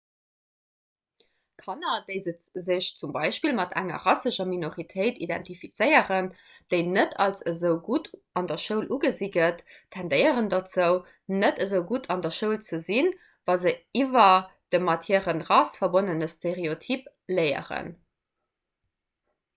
kanner 1.63 1.97
déi 2.05 2.13
sech 2.67 2.87
zum 3.01 3.11
beispill 3.17 3.53
mat 3.57 3.73
enger 3.81 3.99
rassescher 4.05 4.47
minoritéit 4.53 5.19
identifizéieren 5.25 6.29
déi 6.75 6.79
net 6.95 7.11
als 7.25 7.43
esou 7.51 7.73
gutt 7.89 8.09
an 8.41 8.49
der 8.53 8.57
schoul 8.63 8.89
ugesi 8.97 9.29
gëtt 9.37 9.61
tendéieren 9.97 10.49
dozou 10.55 10.91
net 11.43 11.61
esou 11.67 11.81
gutt 11.93 12.09
an 12.17 12.23
der 12.27 12.35
schoul 12.39 12.55
ze 12.69 12.79
sinn 12.87 13.13
wa 13.51 13.57
se 13.65 13.75
iwwer 14.05 14.35
de 14.77 14.79
mat 14.89 15.09
hirer 15.11 15.45
rass 15.51 15.79
verbonnene 15.83 16.31
stereotyp 16.37 17.05
léieren 17.41 17.93